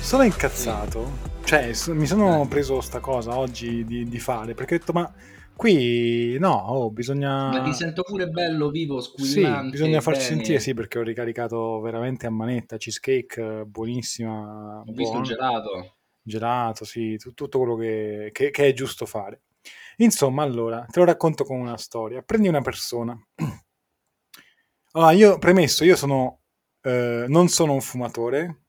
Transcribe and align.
Sono 0.00 0.22
incazzato, 0.22 1.10
cioè 1.44 1.72
mi 1.88 2.06
sono 2.06 2.46
preso 2.48 2.80
sta 2.80 3.00
cosa 3.00 3.36
oggi 3.38 3.84
di, 3.84 4.08
di 4.08 4.18
fare 4.18 4.54
perché 4.54 4.76
ho 4.76 4.78
detto 4.78 4.92
ma 4.92 5.12
Qui 5.58 6.38
no, 6.38 6.52
oh, 6.52 6.90
bisogna... 6.92 7.48
Ma 7.48 7.62
ti 7.62 7.72
sento 7.72 8.04
pure 8.04 8.28
bello, 8.28 8.70
vivo, 8.70 9.00
squillante. 9.00 9.64
Sì, 9.64 9.70
bisogna 9.72 10.00
farci 10.00 10.20
bene. 10.20 10.34
sentire, 10.36 10.60
sì, 10.60 10.72
perché 10.72 11.00
ho 11.00 11.02
ricaricato 11.02 11.80
veramente 11.80 12.28
a 12.28 12.30
manetta, 12.30 12.76
cheesecake 12.76 13.64
buonissima. 13.66 14.84
Ho 14.86 14.92
visto 14.92 15.18
il 15.18 15.24
gelato. 15.24 15.96
Gelato, 16.22 16.84
sì, 16.84 17.16
t- 17.16 17.34
tutto 17.34 17.58
quello 17.58 17.74
che, 17.74 18.30
che, 18.32 18.52
che, 18.52 18.68
è 18.68 18.72
giusto 18.72 19.04
fare. 19.04 19.42
Insomma, 19.96 20.44
allora, 20.44 20.86
te 20.88 21.00
lo 21.00 21.06
racconto 21.06 21.42
con 21.42 21.58
una 21.58 21.76
storia. 21.76 22.22
Prendi 22.22 22.46
una 22.46 22.62
persona. 22.62 23.20
Allora, 24.98 25.12
io, 25.12 25.38
premesso, 25.38 25.84
io 25.84 25.94
sono... 25.94 26.40
Eh, 26.80 27.26
non 27.28 27.46
sono 27.48 27.72
un 27.72 27.80
fumatore, 27.80 28.62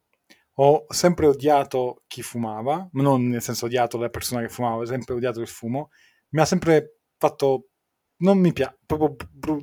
ho 0.56 0.86
sempre 0.90 1.26
odiato 1.26 2.04
chi 2.06 2.22
fumava, 2.22 2.88
non 2.94 3.28
nel 3.30 3.42
senso 3.42 3.66
odiato 3.66 3.98
la 3.98 4.10
persona 4.10 4.42
che 4.42 4.50
fumava, 4.50 4.76
ho 4.76 4.86
sempre 4.86 5.16
odiato 5.16 5.42
il 5.42 5.48
fumo. 5.48 5.90
Mi 6.30 6.42
ha 6.42 6.46
sempre 6.46 7.00
fatto 7.18 7.70
non 8.18 8.38
mi 8.38 8.52
piace 8.52 8.78
proprio 8.86 9.18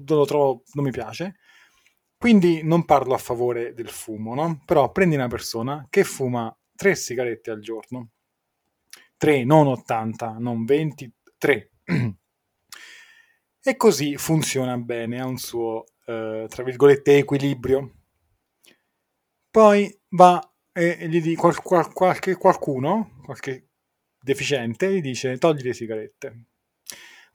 lo 0.06 0.24
trovo 0.24 0.62
non 0.72 0.84
mi 0.84 0.90
piace. 0.90 1.36
Quindi 2.16 2.62
non 2.64 2.84
parlo 2.84 3.14
a 3.14 3.18
favore 3.18 3.72
del 3.72 3.90
fumo 3.90 4.34
no? 4.34 4.62
però 4.64 4.90
prendi 4.90 5.14
una 5.14 5.28
persona 5.28 5.86
che 5.88 6.02
fuma 6.02 6.56
tre 6.74 6.96
sigarette 6.96 7.50
al 7.52 7.60
giorno. 7.60 8.10
3 9.18 9.44
non 9.44 9.68
80 9.68 10.36
non 10.38 10.64
20 10.64 11.12
3 11.38 11.70
e 13.62 13.76
così 13.76 14.16
funziona 14.16 14.76
bene 14.78 15.20
ha 15.20 15.26
un 15.26 15.38
suo 15.38 15.84
eh, 16.06 16.46
tra 16.48 16.62
virgolette 16.62 17.18
equilibrio 17.18 17.92
poi 19.50 19.94
va 20.10 20.40
e 20.72 21.08
gli 21.08 21.20
di 21.20 21.34
qual, 21.34 21.60
qual, 21.62 21.92
qualche, 21.92 22.36
qualcuno 22.36 23.20
qualche 23.24 23.68
deficiente 24.18 24.92
gli 24.92 25.00
dice 25.00 25.38
togli 25.38 25.62
le 25.62 25.74
sigarette 25.74 26.46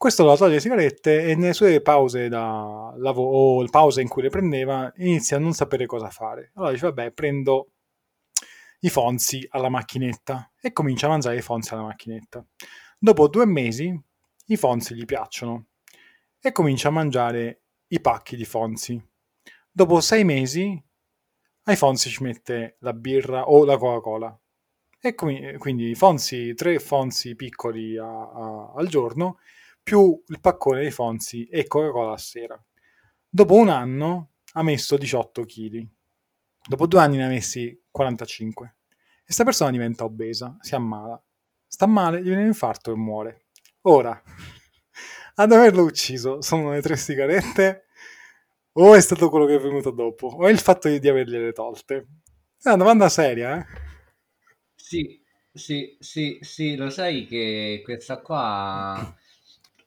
questo 0.01 0.25
la 0.25 0.35
toglie 0.35 0.55
le 0.55 0.59
sigarette 0.61 1.25
e 1.25 1.35
nelle 1.35 1.53
sue 1.53 1.79
pause 1.79 2.27
da 2.27 2.91
lavoro 2.97 3.37
o 3.61 3.65
pause 3.69 4.01
in 4.01 4.07
cui 4.07 4.23
le 4.23 4.29
prendeva 4.29 4.91
inizia 4.95 5.37
a 5.37 5.39
non 5.39 5.53
sapere 5.53 5.85
cosa 5.85 6.09
fare. 6.09 6.49
Allora 6.55 6.71
dice 6.71 6.87
vabbè 6.87 7.11
prendo 7.11 7.73
i 8.79 8.89
fonzi 8.89 9.45
alla 9.51 9.69
macchinetta 9.69 10.53
e 10.59 10.73
comincia 10.73 11.05
a 11.05 11.09
mangiare 11.09 11.35
i 11.35 11.41
fonzi 11.43 11.75
alla 11.75 11.83
macchinetta. 11.83 12.43
Dopo 12.97 13.27
due 13.27 13.45
mesi 13.45 13.95
i 14.47 14.57
fonzi 14.57 14.95
gli 14.95 15.05
piacciono 15.05 15.67
e 16.41 16.51
comincia 16.51 16.87
a 16.87 16.91
mangiare 16.91 17.60
i 17.91 17.99
pacchi 17.99 18.35
di 18.35 18.45
fonzi. 18.45 19.01
Dopo 19.71 20.01
sei 20.01 20.23
mesi 20.23 20.81
ai 21.63 21.75
fonzi 21.75 22.09
ci 22.09 22.23
mette 22.23 22.77
la 22.79 22.93
birra 22.93 23.49
o 23.49 23.63
la 23.63 23.77
Coca-Cola. 23.77 24.37
E 24.99 25.15
quindi 25.15 25.95
fonzi, 25.95 26.53
tre 26.53 26.79
fonzi 26.79 27.35
piccoli 27.35 27.97
a, 27.97 28.05
a, 28.05 28.73
al 28.75 28.87
giorno 28.87 29.39
più 29.81 30.21
il 30.27 30.39
paccone 30.39 30.83
di 30.83 30.91
Fonzi 30.91 31.47
e 31.47 31.65
Coca-Cola 31.65 32.13
a 32.13 32.17
sera. 32.17 32.63
Dopo 33.27 33.55
un 33.55 33.69
anno 33.69 34.33
ha 34.53 34.63
messo 34.63 34.97
18 34.97 35.43
kg. 35.45 35.87
Dopo 36.67 36.85
due 36.85 36.99
anni 36.99 37.17
ne 37.17 37.25
ha 37.25 37.29
messi 37.29 37.81
45. 37.89 38.75
E 39.21 39.23
questa 39.23 39.43
persona 39.43 39.71
diventa 39.71 40.03
obesa, 40.03 40.55
si 40.59 40.75
ammala. 40.75 41.21
Sta 41.65 41.87
male, 41.87 42.21
gli 42.21 42.25
viene 42.25 42.41
un 42.41 42.47
infarto 42.47 42.91
e 42.91 42.95
muore. 42.95 43.45
Ora, 43.81 44.21
ad 45.35 45.51
averlo 45.51 45.83
ucciso 45.83 46.41
sono 46.41 46.71
le 46.71 46.81
tre 46.81 46.95
sigarette 46.95 47.85
o 48.73 48.93
è 48.93 49.01
stato 49.01 49.29
quello 49.29 49.45
che 49.45 49.55
è 49.55 49.59
venuto 49.59 49.91
dopo 49.91 50.27
o 50.27 50.47
è 50.47 50.51
il 50.51 50.59
fatto 50.59 50.89
di, 50.89 51.07
avergliele 51.07 51.51
tolte? 51.51 52.07
È 52.61 52.67
una 52.69 52.77
domanda 52.77 53.09
seria, 53.09 53.57
eh? 53.57 53.65
Sì, 54.75 55.21
sì, 55.51 55.97
sì, 55.99 56.37
sì, 56.41 56.75
lo 56.75 56.89
sai 56.89 57.25
che 57.25 57.81
questa 57.83 58.21
qua 58.21 59.15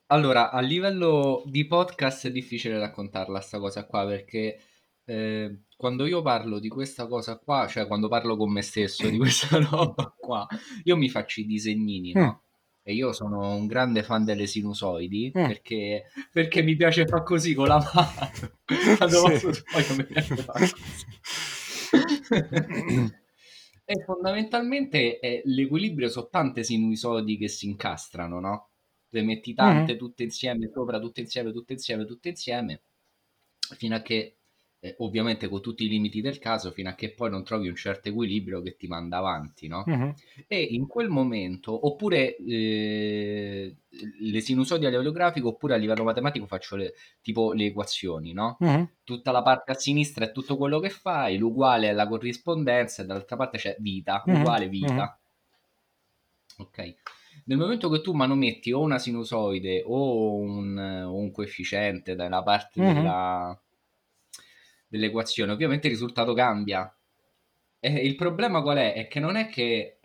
allora, 0.07 0.51
a 0.51 0.59
livello 0.59 1.41
di 1.47 1.65
podcast 1.65 2.27
è 2.27 2.31
difficile 2.31 2.77
raccontarla 2.77 3.39
sta 3.39 3.57
cosa 3.57 3.87
qua 3.87 4.05
perché 4.05 4.59
eh, 5.03 5.61
quando 5.75 6.05
io 6.05 6.21
parlo 6.21 6.59
di 6.59 6.67
questa 6.67 7.07
cosa 7.07 7.39
qua, 7.39 7.67
cioè 7.67 7.87
quando 7.87 8.07
parlo 8.07 8.37
con 8.37 8.51
me 8.51 8.61
stesso 8.61 9.09
di 9.09 9.17
questa 9.17 9.57
roba 9.67 10.13
qua, 10.15 10.45
io 10.83 10.95
mi 10.95 11.09
faccio 11.09 11.39
i 11.39 11.45
disegnini, 11.45 12.11
no? 12.13 12.43
E 12.87 12.93
io 12.93 13.13
sono 13.13 13.55
un 13.55 13.65
grande 13.65 14.03
fan 14.03 14.23
delle 14.23 14.45
sinusoidi 14.45 15.31
mm. 15.35 15.43
perché, 15.47 16.03
perché, 16.31 16.61
mi 16.61 16.75
piace 16.75 17.07
fare 17.07 17.23
così 17.23 17.55
con 17.55 17.67
la 17.67 17.77
mano. 17.77 18.31
Quando 18.97 19.37
sì. 19.37 19.63
poi 19.71 19.97
mi 19.97 20.05
piace 20.05 20.35
fare 20.35 20.69
e 23.85 24.03
fondamentalmente 24.03 25.19
eh, 25.19 25.41
l'equilibrio 25.45 26.09
sono 26.09 26.27
tante 26.29 26.63
sinusoidi 26.63 27.37
che 27.37 27.47
si 27.47 27.65
incastrano, 27.67 28.39
no? 28.39 28.69
le 29.15 29.23
metti 29.23 29.53
tante 29.53 29.91
mm-hmm. 29.93 29.97
tutte 29.97 30.23
insieme 30.23 30.69
sopra, 30.71 30.99
tutte 30.99 31.21
insieme, 31.21 31.51
tutte 31.51 31.73
insieme, 31.73 32.05
tutte 32.05 32.29
insieme, 32.29 32.81
fino 33.77 33.95
a 33.95 34.01
che, 34.01 34.37
eh, 34.85 34.95
ovviamente 34.99 35.49
con 35.49 35.61
tutti 35.61 35.85
i 35.85 35.87
limiti 35.87 36.21
del 36.21 36.37
caso, 36.37 36.69
fino 36.69 36.89
a 36.89 36.93
che 36.93 37.11
poi 37.11 37.31
non 37.31 37.43
trovi 37.43 37.67
un 37.67 37.75
certo 37.75 38.09
equilibrio 38.09 38.61
che 38.61 38.75
ti 38.75 38.85
manda 38.85 39.17
avanti, 39.17 39.67
no? 39.67 39.83
Mm-hmm. 39.89 40.09
E 40.47 40.61
in 40.61 40.85
quel 40.85 41.09
momento, 41.09 41.87
oppure 41.87 42.35
eh, 42.37 43.75
le 44.19 44.39
sinusoidi 44.41 44.85
a 44.85 44.89
livello 44.89 45.11
grafico, 45.11 45.47
oppure 45.49 45.73
a 45.73 45.77
livello 45.77 46.03
matematico 46.03 46.45
faccio 46.45 46.75
le, 46.75 46.93
tipo 47.23 47.53
le 47.53 47.65
equazioni, 47.65 48.31
no? 48.31 48.57
Mm-hmm. 48.63 48.83
Tutta 49.03 49.31
la 49.31 49.41
parte 49.41 49.71
a 49.71 49.75
sinistra 49.75 50.25
è 50.25 50.31
tutto 50.31 50.55
quello 50.55 50.79
che 50.79 50.91
fai, 50.91 51.37
l'uguale 51.37 51.89
è 51.89 51.93
la 51.93 52.07
corrispondenza 52.07 53.01
e 53.01 53.05
dall'altra 53.07 53.37
parte 53.37 53.57
c'è 53.57 53.75
vita, 53.79 54.21
uguale 54.27 54.69
vita. 54.69 55.19
Ok 56.57 56.93
nel 57.47 57.57
momento 57.57 57.89
che 57.89 58.01
tu 58.01 58.13
manometti 58.13 58.71
o 58.71 58.79
una 58.79 58.97
sinusoide 58.97 59.83
o 59.85 60.35
un, 60.35 60.77
un 60.77 61.31
coefficiente 61.31 62.15
dalla 62.15 62.41
parte 62.41 62.81
mm-hmm. 62.81 62.93
della, 62.95 63.59
dell'equazione, 64.95 65.51
ovviamente 65.51 65.87
il 65.87 65.93
risultato 65.93 66.33
cambia. 66.33 66.89
E 67.79 67.91
il 67.91 68.15
problema 68.15 68.61
qual 68.61 68.77
è? 68.77 68.93
È 68.93 69.07
che 69.07 69.19
non 69.19 69.35
è 69.35 69.47
che 69.47 69.95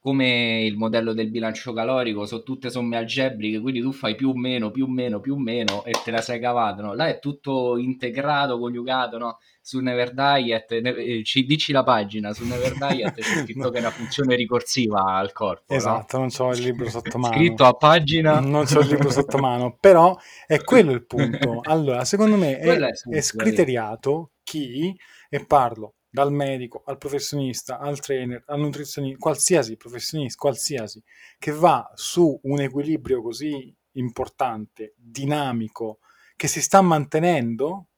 come 0.00 0.62
il 0.64 0.76
modello 0.76 1.12
del 1.12 1.28
bilancio 1.28 1.72
calorico 1.72 2.24
sono 2.24 2.42
tutte 2.42 2.70
somme 2.70 2.96
algebriche, 2.96 3.60
quindi 3.60 3.80
tu 3.80 3.92
fai 3.92 4.14
più 4.14 4.32
meno, 4.32 4.70
più 4.70 4.86
meno, 4.86 5.20
più 5.20 5.36
meno 5.36 5.84
e 5.84 5.92
te 6.02 6.10
la 6.12 6.20
sei 6.20 6.38
cavata, 6.38 6.82
no? 6.82 6.94
Là 6.94 7.08
è 7.08 7.18
tutto 7.18 7.76
integrato, 7.76 8.58
coniugato, 8.58 9.18
no? 9.18 9.38
Su 9.60 9.80
Never 9.80 10.14
Diet, 10.14 10.70
eh, 10.70 11.22
ci 11.24 11.44
dici 11.44 11.72
la 11.72 11.82
pagina, 11.82 12.32
su 12.32 12.46
Never 12.46 12.72
Diet 12.74 13.14
c'è 13.16 13.22
scritto 13.44 13.64
no. 13.64 13.70
che 13.70 13.78
è 13.78 13.80
una 13.80 13.90
funzione 13.90 14.36
ricorsiva 14.36 15.02
al 15.02 15.32
corpo. 15.32 15.74
Esatto, 15.74 16.16
no? 16.16 16.22
non 16.22 16.30
c'ho 16.30 16.50
il 16.52 16.62
libro 16.62 16.88
sotto 16.88 17.18
mano. 17.18 17.34
Scritto 17.34 17.64
a 17.64 17.72
pagina. 17.74 18.40
Non 18.40 18.64
c'ho 18.64 18.80
il 18.80 18.88
libro 18.88 19.10
sotto 19.10 19.36
mano, 19.36 19.76
però 19.78 20.16
è 20.46 20.62
quello 20.62 20.92
il 20.92 21.04
punto. 21.04 21.60
Allora, 21.68 22.04
secondo 22.04 22.36
me 22.36 22.58
è, 22.58 22.66
è, 22.66 22.90
è 23.10 23.20
scriteriato 23.20 24.30
chi, 24.48 24.98
e 25.28 25.44
parlo 25.44 25.96
dal 26.08 26.32
medico 26.32 26.82
al 26.86 26.96
professionista, 26.96 27.78
al 27.78 28.00
trainer, 28.00 28.42
al 28.46 28.60
nutrizionista, 28.60 29.18
qualsiasi 29.18 29.76
professionista, 29.76 30.38
qualsiasi, 30.40 31.02
che 31.38 31.52
va 31.52 31.90
su 31.94 32.38
un 32.44 32.60
equilibrio 32.60 33.20
così 33.20 33.74
importante, 33.92 34.94
dinamico, 34.96 35.98
che 36.34 36.48
si 36.48 36.62
sta 36.62 36.80
mantenendo, 36.80 37.88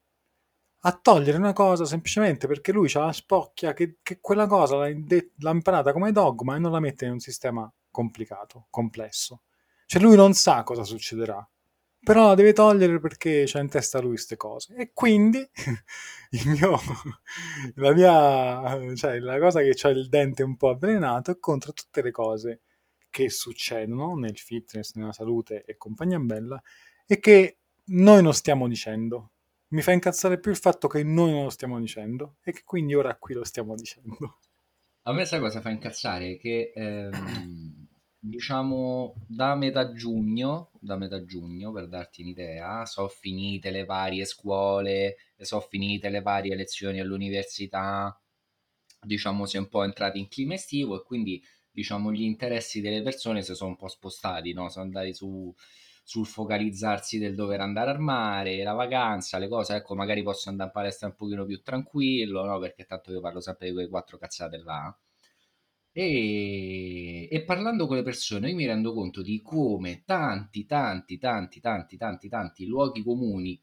a 0.85 0.93
togliere 0.93 1.37
una 1.37 1.53
cosa 1.53 1.85
semplicemente 1.85 2.47
perché 2.47 2.73
lui 2.73 2.91
ha 2.95 3.01
la 3.01 3.13
spocchia 3.13 3.75
che, 3.75 3.99
che 4.03 4.19
quella 4.19 4.47
cosa 4.47 4.77
l'ha, 4.77 4.89
l'ha 4.89 5.51
imparata 5.51 5.93
come 5.93 6.11
dogma 6.11 6.57
e 6.57 6.59
non 6.59 6.73
la 6.73 6.81
mette 6.81 7.05
in 7.05 7.13
un 7.13 7.21
sistema 7.21 7.71
complicato, 7.91 8.67
complesso. 8.71 9.43
Cioè 9.85 10.01
lui 10.01 10.17
non 10.17 10.33
sa 10.33 10.63
cosa 10.63 10.83
succederà 10.83 11.47
però 12.03 12.29
la 12.29 12.35
deve 12.35 12.53
togliere 12.53 12.99
perché 12.99 13.45
c'ha 13.47 13.61
in 13.61 13.69
testa 13.69 14.01
lui 14.01 14.11
queste 14.11 14.37
cose. 14.37 14.75
E 14.75 14.91
quindi 14.93 15.47
mio, 16.47 16.79
la 17.75 17.93
mia, 17.93 18.97
cioè 18.97 19.19
la 19.19 19.39
cosa 19.39 19.61
che 19.61 19.73
c'ha 19.75 19.91
il 19.91 20.09
dente 20.09 20.43
un 20.43 20.57
po' 20.57 20.71
avvelenato 20.71 21.31
è 21.31 21.39
contro 21.39 21.73
tutte 21.73 22.03
le 22.03 22.11
cose 22.11 22.61
che 23.11 23.29
succedono 23.29 24.15
nel 24.15 24.39
fitness, 24.39 24.95
nella 24.95 25.13
salute 25.13 25.65
e 25.65 25.77
compagnia 25.77 26.19
bella 26.19 26.61
e 27.07 27.19
che 27.19 27.59
noi 27.87 28.23
non 28.23 28.35
stiamo 28.35 28.69
dicendo. 28.69 29.33
Mi 29.69 29.83
fa 29.83 29.93
incazzare 29.93 30.41
più 30.41 30.51
il 30.51 30.57
fatto 30.57 30.89
che 30.89 31.03
noi 31.05 31.33
non 31.33 31.45
lo 31.45 31.51
stiamo 31.51 31.79
dicendo 31.79 32.37
e 32.43 32.53
che 32.53 32.63
quindi 32.65 32.95
ora 32.95 33.15
qui 33.17 33.35
lo 33.35 33.45
stiamo 33.45 33.75
dicendo. 33.75 34.39
A 35.05 35.13
me 35.13 35.25
sai 35.25 35.41
cosa 35.41 35.61
fa 35.61 35.71
incazzare? 35.71 36.37
Che 36.37 36.73
ehm, 36.75 37.13
diciamo 38.21 39.15
da 39.27 39.55
metà 39.55 39.93
giugno, 39.93 40.71
da 40.81 40.97
metà 40.97 41.25
giugno 41.25 41.73
per 41.73 41.89
darti 41.89 42.23
un'idea, 42.23 42.85
sono 42.87 43.09
finite 43.09 43.71
le 43.71 43.85
varie 43.85 44.25
scuole, 44.25 45.17
sono 45.39 45.61
finite 45.63 46.09
le 46.11 46.21
varie 46.23 46.55
lezioni 46.57 47.01
all'università, 47.01 48.19
diciamo 49.03 49.47
si 49.47 49.57
è 49.57 49.61
un 49.61 49.69
po' 49.69 49.85
entrati 49.85 50.19
in 50.19 50.29
clima 50.29 50.55
estivo 50.55 51.01
e 51.01 51.05
quindi 51.05 51.43
diciamo 51.71 52.13
gli 52.13 52.23
interessi 52.23 52.81
delle 52.81 53.03
persone 53.03 53.43
si 53.43 53.55
sono 53.55 53.71
un 53.71 53.77
po' 53.77 53.89
spostati, 53.89 54.53
no? 54.53 54.69
sono 54.69 54.85
andati 54.85 55.15
su 55.15 55.53
sul 56.03 56.27
focalizzarsi 56.27 57.19
del 57.19 57.35
dover 57.37 57.61
andare 57.61 57.91
al 57.93 58.01
mare, 58.01 58.63
la 58.65 58.73
vacanza, 58.73 59.39
le 59.39 59.47
cose, 59.49 59.77
ecco, 59.77 59.95
magari 59.95 60.23
posso 60.25 60.49
andare 60.49 60.69
in 60.71 60.75
palestra 60.75 61.07
un 61.07 61.15
pochino 61.15 61.45
più 61.45 61.63
tranquillo, 61.63 62.45
no? 62.45 62.59
Perché 62.59 62.85
tanto 62.85 63.13
io 63.13 63.21
parlo 63.21 63.41
sempre 63.41 63.69
di 63.69 63.73
quelle 63.75 63.89
quattro 63.89 64.19
cazzate 64.19 64.57
là. 64.59 64.93
E, 65.93 67.29
e 67.31 67.43
parlando 67.43 67.87
con 67.87 67.97
le 67.97 68.03
persone 68.03 68.51
io 68.51 68.55
mi 68.55 68.67
rendo 68.67 68.93
conto 68.95 69.23
di 69.23 69.43
come 69.43 70.03
tanti, 70.05 70.65
tanti, 70.65 71.19
tanti, 71.19 71.61
tanti, 71.61 71.97
tanti, 71.97 72.29
tanti 72.29 72.67
luoghi 72.67 73.03
comuni 73.03 73.61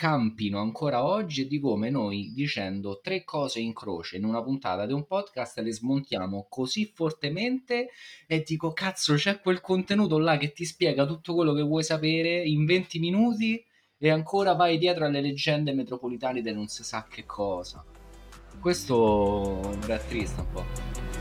campino 0.00 0.60
ancora 0.60 1.04
oggi 1.04 1.42
e 1.42 1.46
di 1.46 1.58
come 1.58 1.90
noi 1.90 2.32
dicendo 2.34 3.00
tre 3.02 3.22
cose 3.22 3.60
in 3.60 3.74
croce 3.74 4.16
in 4.16 4.24
una 4.24 4.42
puntata 4.42 4.86
di 4.86 4.94
un 4.94 5.06
podcast 5.06 5.58
le 5.58 5.72
smontiamo 5.72 6.46
così 6.48 6.90
fortemente 6.94 7.90
e 8.26 8.42
dico 8.46 8.72
cazzo 8.72 9.14
c'è 9.14 9.40
quel 9.40 9.60
contenuto 9.60 10.18
là 10.18 10.38
che 10.38 10.52
ti 10.52 10.64
spiega 10.64 11.04
tutto 11.04 11.34
quello 11.34 11.52
che 11.52 11.60
vuoi 11.60 11.82
sapere 11.82 12.42
in 12.42 12.64
20 12.64 12.98
minuti 12.98 13.62
e 13.98 14.10
ancora 14.10 14.54
vai 14.54 14.78
dietro 14.78 15.04
alle 15.04 15.20
leggende 15.20 15.74
metropolitane 15.74 16.40
di 16.40 16.50
non 16.50 16.68
si 16.68 16.82
sa 16.82 17.06
che 17.06 17.26
cosa. 17.26 17.84
Questo 18.58 19.60
mi 19.86 19.92
è 19.92 20.00
triste 20.06 20.40
un 20.40 20.46
po' 20.50 21.09